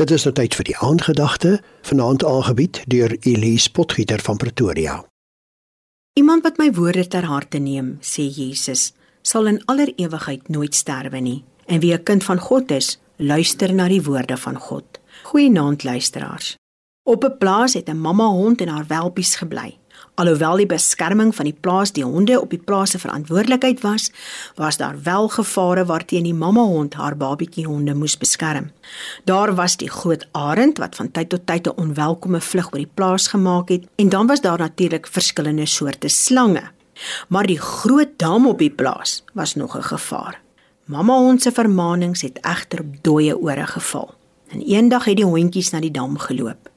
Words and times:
Dit 0.00 0.14
is 0.16 0.22
nou 0.24 0.30
tyd 0.32 0.54
vir 0.56 0.64
die 0.64 0.76
aandgedagte, 0.80 1.50
vanaand 1.84 2.22
aangebied 2.24 2.78
deur 2.88 3.12
Elise 3.20 3.68
Potgieter 3.76 4.22
van 4.24 4.38
Pretoria. 4.40 4.94
Iemand 6.16 6.46
wat 6.46 6.56
my 6.56 6.70
woorde 6.72 7.04
ter 7.04 7.26
harte 7.28 7.60
neem, 7.60 7.98
sê 8.00 8.24
Jesus, 8.24 8.94
sal 9.20 9.50
in 9.50 9.58
aller 9.68 9.92
ewigheid 10.00 10.48
nooit 10.48 10.74
sterwe 10.74 11.20
nie. 11.20 11.44
En 11.66 11.84
wie 11.84 11.92
'n 11.92 12.02
kind 12.02 12.24
van 12.24 12.40
God 12.40 12.70
is, 12.70 12.98
luister 13.16 13.74
na 13.74 13.88
die 13.88 14.02
woorde 14.02 14.36
van 14.36 14.56
God. 14.56 15.00
Goeienaand 15.22 15.84
luisteraars. 15.84 16.56
Op 17.04 17.24
'n 17.24 17.36
plaas 17.38 17.74
het 17.74 17.88
'n 17.88 18.00
mamma 18.00 18.26
hond 18.26 18.60
en 18.60 18.68
haar 18.68 18.86
welpies 18.86 19.34
gebly. 19.36 19.79
Alhoewel 20.14 20.56
die 20.56 20.66
beskerming 20.66 21.34
van 21.34 21.44
die 21.48 21.56
plaas 21.60 21.92
die 21.92 22.04
honde 22.04 22.40
op 22.40 22.50
die 22.50 22.60
plaas 22.60 22.90
se 22.90 22.98
verantwoordelikheid 22.98 23.80
was, 23.80 24.10
was 24.54 24.76
daar 24.76 24.98
wel 25.02 25.28
gevare 25.28 25.84
waarteen 25.84 26.26
die 26.28 26.34
mamma 26.34 26.60
hond 26.60 26.94
haar 26.94 27.16
babietjie 27.16 27.66
honde 27.66 27.94
moes 27.94 28.18
beskerm. 28.18 28.70
Daar 29.24 29.54
was 29.54 29.76
die 29.76 29.90
groot 29.90 30.26
arend 30.32 30.78
wat 30.78 30.96
van 30.96 31.10
tyd 31.10 31.28
tot 31.28 31.46
tyd 31.46 31.66
'n 31.66 31.80
onwelkome 31.80 32.40
vlug 32.40 32.72
oor 32.72 32.82
die 32.84 32.94
plaas 32.94 33.28
gemaak 33.28 33.68
het 33.68 33.86
en 33.96 34.08
dan 34.08 34.26
was 34.26 34.40
daar 34.40 34.58
natuurlik 34.58 35.06
verskillende 35.06 35.66
soorte 35.66 36.08
slange. 36.08 36.62
Maar 37.28 37.46
die 37.46 37.60
groot 37.60 38.18
dam 38.18 38.46
op 38.46 38.58
die 38.58 38.70
plaas 38.70 39.24
was 39.32 39.54
nog 39.54 39.76
'n 39.76 39.82
gevaar. 39.82 40.40
Mamma 40.84 41.14
hond 41.14 41.42
se 41.42 41.52
vermaanings 41.52 42.22
het 42.22 42.38
egter 42.40 42.80
op 42.80 42.94
dooie 43.02 43.38
ore 43.38 43.66
geval. 43.66 44.14
En 44.48 44.60
eendag 44.60 45.04
het 45.04 45.16
die 45.16 45.24
hondjies 45.24 45.70
na 45.70 45.80
die 45.80 45.90
dam 45.90 46.18
geloop. 46.18 46.69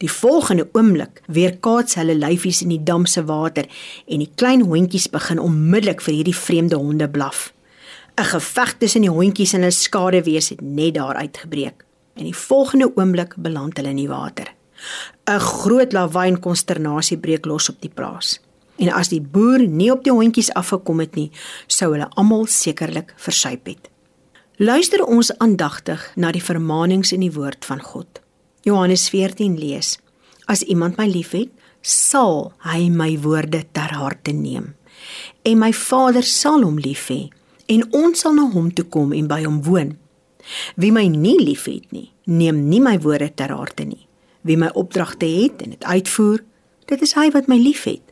Die 0.00 0.08
volgende 0.08 0.64
oomblik 0.72 1.20
weer 1.28 1.58
kaats 1.60 1.98
hulle 2.00 2.14
lyfies 2.16 2.62
in 2.64 2.70
die 2.72 2.80
dam 2.80 3.04
se 3.06 3.20
water 3.28 3.66
en 4.08 4.22
die 4.22 4.30
klein 4.40 4.62
hondjies 4.64 5.10
begin 5.12 5.40
onmiddellik 5.42 6.00
vir 6.00 6.14
hierdie 6.14 6.36
vreemde 6.36 6.78
honde 6.80 7.08
blaf. 7.08 7.52
'n 8.16 8.24
Geveg 8.30 8.72
tussen 8.78 9.04
die 9.04 9.12
hondjies 9.12 9.52
en 9.52 9.60
hulle 9.60 9.76
skaduwees 9.76 10.48
het 10.48 10.60
net 10.60 10.94
daar 10.94 11.20
uitgebreek 11.20 11.84
en 12.16 12.24
die 12.24 12.36
volgende 12.36 12.88
oomblik 12.96 13.36
beland 13.36 13.76
hulle 13.76 13.92
in 13.92 14.00
die 14.00 14.08
water. 14.08 14.48
'n 15.28 15.38
Groot 15.38 15.92
lawaai 15.92 16.28
en 16.28 16.40
konsternasie 16.40 17.18
breek 17.18 17.44
los 17.44 17.68
op 17.68 17.80
die 17.80 17.92
plaas. 17.92 18.40
En 18.78 18.88
as 18.88 19.08
die 19.08 19.20
boer 19.20 19.66
nie 19.68 19.92
op 19.92 20.04
die 20.04 20.12
hondjies 20.12 20.52
afgekom 20.52 21.00
het 21.00 21.14
nie, 21.14 21.30
sou 21.66 21.92
hulle 21.92 22.08
almal 22.16 22.46
sekerlik 22.46 23.12
versuip 23.16 23.66
het. 23.66 23.90
Luister 24.56 25.04
ons 25.04 25.38
aandagtig 25.38 26.12
na 26.16 26.32
die 26.32 26.44
vermaanings 26.44 27.12
in 27.12 27.20
die 27.20 27.32
woord 27.32 27.64
van 27.64 27.80
God. 27.80 28.20
Johannes 28.62 29.08
14 29.08 29.56
lees: 29.58 29.98
As 30.46 30.62
iemand 30.62 30.98
my 30.98 31.06
liefhet, 31.08 31.48
sal 31.80 32.52
hy 32.66 32.90
my 32.92 33.14
woorde 33.22 33.64
ter 33.72 33.94
harte 33.96 34.32
neem. 34.36 34.74
En 35.42 35.58
my 35.58 35.72
Vader 35.72 36.26
sal 36.26 36.64
hom 36.66 36.76
lief 36.78 37.08
hê 37.08 37.30
en 37.70 37.86
ons 37.94 38.20
sal 38.20 38.34
na 38.36 38.48
hom 38.52 38.68
toe 38.74 38.84
kom 38.84 39.14
en 39.16 39.28
by 39.30 39.44
hom 39.46 39.60
woon. 39.64 39.94
Wie 40.76 40.92
my 40.92 41.06
nie 41.08 41.38
liefhet 41.38 41.92
nie, 41.94 42.10
neem 42.26 42.66
nie 42.68 42.82
my 42.82 42.96
woorde 43.00 43.30
ter 43.34 43.54
harte 43.54 43.86
nie. 43.86 44.06
Wie 44.42 44.58
my 44.60 44.70
opdragte 44.74 45.28
het 45.28 45.62
en 45.62 45.76
dit 45.76 45.84
uitvoer, 45.84 46.42
dit 46.90 47.02
is 47.06 47.14
hy 47.16 47.28
wat 47.32 47.48
my 47.48 47.56
liefhet. 47.60 48.02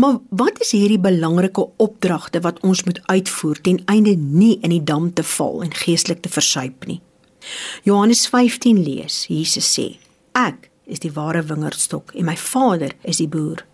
Maar 0.00 0.18
wat 0.32 0.60
is 0.64 0.72
hierdie 0.72 1.00
belangrike 1.00 1.66
opdragte 1.76 2.40
wat 2.40 2.60
ons 2.64 2.82
moet 2.88 3.00
uitvoer 3.06 3.60
ten 3.60 3.82
einde 3.92 4.16
nie 4.16 4.56
in 4.64 4.72
die 4.72 4.84
dam 4.84 5.10
te 5.12 5.24
val 5.36 5.60
en 5.64 5.74
geestelik 5.76 6.22
te 6.24 6.32
versuip 6.32 6.88
nie? 6.88 7.00
Johannes 7.86 8.26
15 8.28 8.82
lees, 8.84 9.24
Jesus 9.28 9.66
sê: 9.78 9.98
Ek 10.36 10.70
is 10.90 11.02
die 11.04 11.12
ware 11.14 11.42
wingerdstok 11.46 12.14
en 12.14 12.26
my 12.28 12.36
Vader 12.36 12.94
is 13.02 13.20
die 13.22 13.28
boer. 13.30 13.64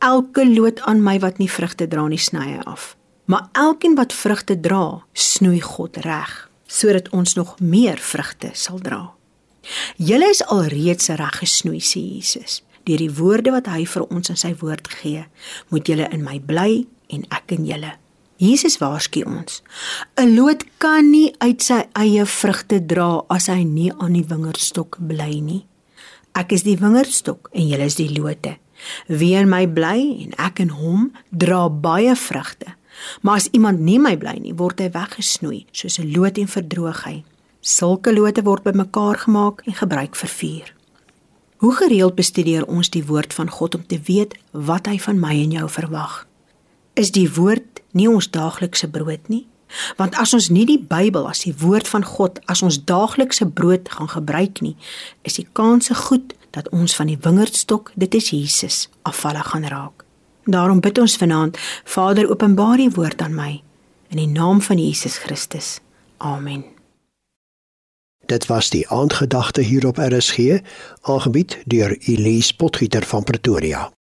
Elke 0.00 0.46
loot 0.48 0.80
aan 0.88 1.02
my 1.04 1.18
wat 1.20 1.38
nie 1.38 1.50
vrugte 1.50 1.86
dra 1.90 2.06
nie, 2.08 2.20
sny 2.20 2.46
hy 2.54 2.62
af. 2.64 2.94
Maar 3.30 3.48
elkeen 3.52 3.94
wat 3.98 4.14
vrugte 4.16 4.56
dra, 4.58 5.02
snoei 5.14 5.60
God 5.62 6.00
reg, 6.06 6.32
sodat 6.66 7.10
ons 7.14 7.36
nog 7.38 7.58
meer 7.60 8.00
vrugte 8.00 8.50
sal 8.58 8.80
dra. 8.82 9.04
Julle 10.00 10.30
is 10.32 10.42
alreeds 10.48 11.12
reg 11.20 11.42
gesnoei, 11.42 11.82
sê 11.84 12.00
Jesus. 12.00 12.62
Deur 12.88 13.02
die 13.02 13.12
woorde 13.12 13.52
wat 13.54 13.68
hy 13.70 13.84
vir 13.86 14.06
ons 14.08 14.32
in 14.32 14.38
sy 14.40 14.54
woord 14.58 14.88
gee, 15.02 15.26
moet 15.70 15.86
julle 15.86 16.08
in 16.10 16.24
my 16.24 16.40
bly 16.40 16.86
en 17.12 17.26
ek 17.30 17.54
in 17.58 17.68
julle. 17.68 17.92
Jesus 18.40 18.78
waarsku 18.80 19.20
ons. 19.28 19.62
'n 20.16 20.34
Loot 20.34 20.64
kan 20.78 21.10
nie 21.10 21.34
uit 21.38 21.60
sy 21.62 21.84
eie 21.92 22.24
vrugte 22.24 22.80
dra 22.80 23.20
as 23.28 23.46
hy 23.52 23.64
nie 23.68 23.92
aan 23.92 24.16
die 24.16 24.24
wingerdstok 24.24 24.96
bly 24.96 25.40
nie. 25.44 25.66
Ek 26.32 26.52
is 26.56 26.64
die 26.64 26.78
wingerdstok 26.80 27.50
en 27.52 27.68
julle 27.68 27.84
is 27.84 27.98
die 28.00 28.08
lote. 28.08 28.56
Wie 29.08 29.34
in 29.36 29.50
my 29.52 29.66
bly 29.68 30.24
en 30.24 30.32
ek 30.38 30.62
in 30.64 30.72
hom, 30.72 31.12
dra 31.28 31.68
baie 31.68 32.16
vrugte. 32.16 32.76
Maar 33.20 33.36
as 33.36 33.48
iemand 33.52 33.80
nie 33.84 33.98
my 33.98 34.16
bly 34.16 34.38
nie, 34.40 34.56
word 34.56 34.80
hy 34.80 34.88
weggesnoei 34.88 35.66
soos 35.72 35.98
'n 35.98 36.12
loot 36.12 36.38
en 36.38 36.48
verdroog 36.48 37.04
hy. 37.04 37.24
Sulke 37.60 38.12
lote 38.12 38.42
word 38.42 38.62
bymekaar 38.62 39.18
gemaak 39.18 39.62
en 39.66 39.74
gebruik 39.74 40.16
vir 40.16 40.28
vuur. 40.28 40.74
Hoe 41.60 41.74
gereeld 41.76 42.14
bestudeer 42.14 42.64
ons 42.66 42.88
die 42.88 43.04
woord 43.04 43.34
van 43.34 43.50
God 43.50 43.74
om 43.74 43.86
te 43.86 44.00
weet 44.00 44.34
wat 44.52 44.86
hy 44.86 44.98
van 44.98 45.20
my 45.20 45.34
en 45.42 45.50
jou 45.50 45.68
verwag? 45.68 46.26
Is 46.94 47.10
die 47.10 47.28
woord 47.28 47.69
nie 47.92 48.08
ons 48.10 48.30
daaglikse 48.30 48.88
brood 48.88 49.28
nie. 49.28 49.46
Want 49.96 50.16
as 50.18 50.34
ons 50.34 50.48
nie 50.50 50.66
die 50.66 50.80
Bybel 50.82 51.28
as 51.30 51.44
die 51.46 51.54
woord 51.60 51.88
van 51.88 52.04
God 52.04 52.40
as 52.50 52.62
ons 52.66 52.80
daaglikse 52.84 53.46
brood 53.46 53.88
gaan 53.88 54.10
gebruik 54.10 54.60
nie, 54.60 54.76
is 55.22 55.38
die 55.38 55.46
kans 55.52 55.86
se 55.86 55.94
goed 55.94 56.34
dat 56.50 56.68
ons 56.74 56.94
van 56.96 57.06
die 57.06 57.18
wingerdstok, 57.22 57.92
dit 57.94 58.14
is 58.14 58.30
Jesus, 58.34 58.88
afvallig 59.02 59.46
gaan 59.52 59.68
raak. 59.70 60.04
Daarom 60.50 60.80
bid 60.80 60.98
ons 60.98 61.16
vanaand, 61.16 61.58
Vader, 61.84 62.30
openbaar 62.30 62.76
die 62.82 62.90
woord 62.90 63.22
aan 63.22 63.34
my 63.34 63.62
in 64.10 64.18
die 64.18 64.26
naam 64.26 64.58
van 64.60 64.78
Jesus 64.78 65.20
Christus. 65.22 65.78
Amen. 66.18 66.64
Dit 68.26 68.46
was 68.46 68.70
die 68.70 68.88
aandgedagte 68.88 69.60
hier 69.60 69.86
op 69.86 69.98
RSG, 69.98 70.58
aangebied 71.02 71.58
deur 71.64 71.96
Elise 71.98 72.56
Potgieter 72.56 73.02
van 73.02 73.22
Pretoria. 73.22 73.90